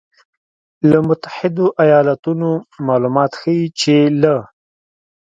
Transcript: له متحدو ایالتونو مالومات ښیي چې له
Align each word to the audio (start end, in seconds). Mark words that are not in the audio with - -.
له 0.89 0.97
متحدو 1.07 1.65
ایالتونو 1.83 2.49
مالومات 2.87 3.31
ښیي 3.41 3.63
چې 3.79 3.95
له 4.21 4.35